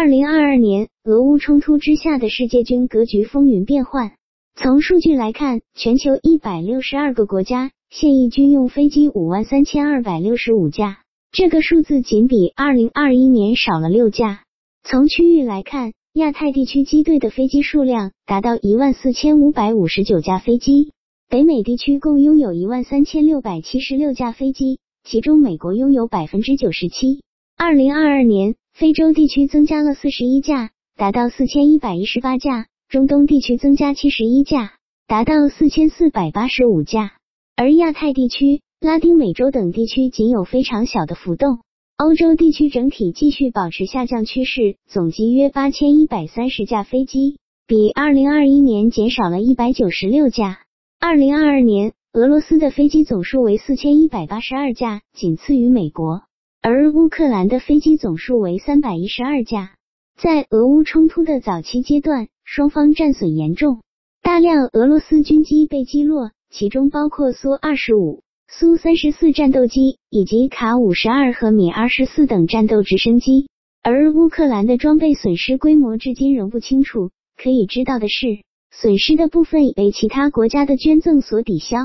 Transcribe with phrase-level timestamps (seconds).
[0.00, 4.12] 二零二二年，俄乌冲突之下的世界军格局风云变幻。
[4.54, 11.00] 从数据来看，全球一百六十二个国家现役军用飞机五万三千二百六十五架，
[11.32, 14.44] 这个数字仅比二零二一年少了六架。
[14.84, 20.92] 从区域来看，亚太地区机队的飞机数量达到一万四千五百五十九架飞机，
[21.28, 27.20] 北美地区共拥有一万三千六百七十六架飞机，其中美国拥有百分之九十七。
[27.56, 28.54] 二零二二年。
[28.78, 34.74] 非洲地区增加了四十一架，达到四千一百一十八架；中东地区增加七十一架，
[35.08, 37.10] 达到四千四百八十五架。
[37.56, 41.58] 而亚太地区、拉丁美洲等地区仅有非常小的浮动。
[41.96, 50.60] 欧洲地区整体继续保持下降趋势，总计约八千一百三十架飞机，比二零二一年减少了一百九十六架。
[51.00, 56.27] 二零二二年，俄罗斯的飞机总数为四千一百八十二架，仅次于美国。
[56.60, 59.76] 而乌克兰的飞机总数为三百一十二架。
[60.20, 63.80] 在俄乌冲突的早期阶段，双方战损严重，
[64.22, 73.48] 大量俄罗斯军机被击落，其中包括苏二十五、苏三十四战斗机以及卡五十二和米二十四等战斗直升机。
[73.82, 77.10] 而乌克兰的装备损失规模至今仍不清楚。
[77.36, 78.40] 可以知道的是，
[78.72, 81.78] 损失的部分已被其他国家的捐赠所抵消。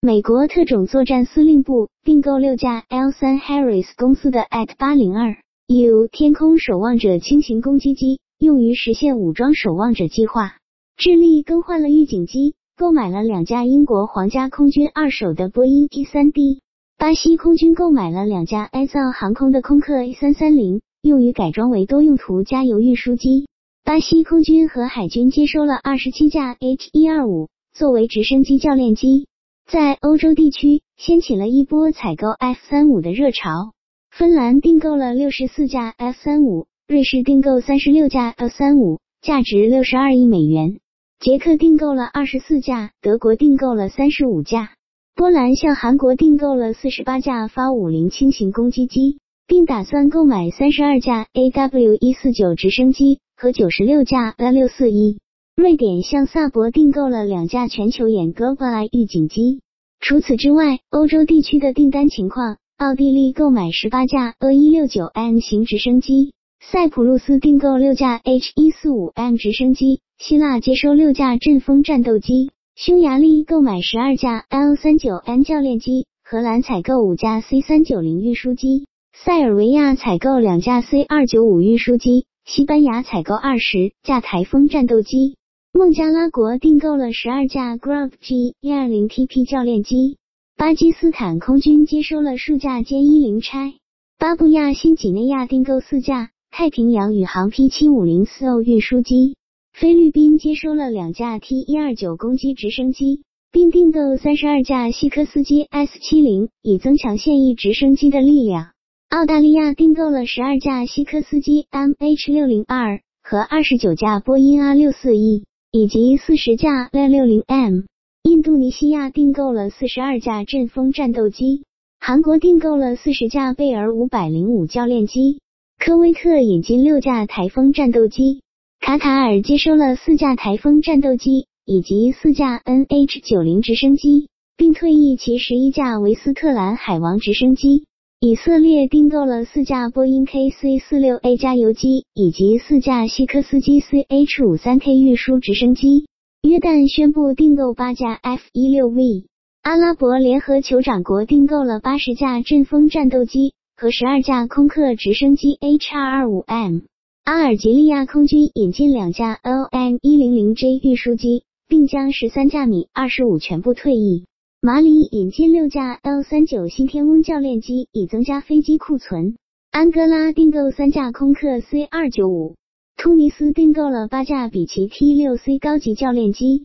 [0.00, 10.52] 美国特种作战司令部订购六架 L3 Harris 公司的 At 八零二 U 天空守望者轻型攻击机，用于实现武装守望者计划。
[10.96, 16.60] 智利更换了预警机，购买了两架英国皇家空军二手的波音 E3D。
[16.96, 23.48] 巴西空军购买了两架埃藏航空的空客 A 三三零，用于改装为多用途加油运输机。
[23.82, 29.26] 巴西空军和海军接收了二十七架 H 一二五，作为直升机教练机。
[29.70, 33.74] 在欧洲地区掀起了一波采购 F 三五的热潮，
[34.10, 40.80] 芬兰订购了六十四架 F 三五，瑞士订购三十六架 F 三五，价值六十二亿美元，
[41.20, 44.70] 捷克订购了二十四架，德国订购了三十五架，
[45.14, 55.18] 波兰向韩国订购了四十八架发五零轻型攻击机，并打算购买三十二架 AW 一四九直升机和九十六架 A 六四一。
[55.60, 59.60] 瑞典向萨博订购了两架全球眼 Global 预警机。
[59.98, 81.02] 除此之外，欧洲地区的订单情况：奥地利购买十八架 A 一六九 M 型直升机，塞浦路斯订购六架 H 一四五 M 直升机，希腊接收六架阵风战斗机，匈牙利购买十二架 L 三九 N 教练机，荷兰采购五架 C 三九零运输机，塞尔维亚采购两架 C
[81.02, 85.34] 二九五运输机，西班牙采购二十架台风战斗机。
[85.74, 90.16] 孟加拉国订购了十二架 Grub G 一二零 TP 教练机，
[90.56, 93.74] 巴基斯坦空军接收了数架歼一零拆，
[94.18, 99.36] 巴布亚新几内亚订购四架太平洋宇航 P 七五零四 O 运输机，
[99.72, 108.70] 菲律宾接收了两架 T 一二九攻击直升机，并订购三十二架西科斯基 S 七零，以增强现役直升机的力量。
[109.10, 115.44] 澳大利亚订购了十二架西科斯基 MH 六零二和二十九架波音 R 六四 E。
[115.78, 117.82] 以及四十架 A 六零 M，
[118.24, 121.62] 印度尼西亚订购了四十二架阵风战斗机，
[122.00, 125.38] 韩国订购了四十架贝尔五百零五教练机，
[125.78, 128.40] 科威特引进六架台风战斗机，
[128.80, 134.26] 卡塔尔接收了四架台风战斗机以及四架 NH 九零直升机，
[134.56, 137.84] 并退役其十一架维斯特兰海王直升机。
[138.20, 146.06] 以色列订购了四架波音 KC 四六 A 加油机以及四架西科斯基 CH 五三 K 运输直升机。
[146.42, 149.26] 约旦宣布订购八架 F 一六 V。
[149.62, 156.80] 阿拉伯联合酋长国订购了八十架阵风战斗机和十二架空客直升机 H 二二五 M。
[157.22, 164.24] 阿尔及利亚空军引进两架 LM 一零零 J 运输机，并将十三架米二十五全部退役。
[164.60, 169.36] 马里引进六架 L 三九新天翁教练机，以增加飞机库存。
[169.70, 172.56] 安哥拉订购三架空客 C 二九五。
[172.96, 176.56] 突尼斯订购了八架比奇 T 六 C 高级教练机。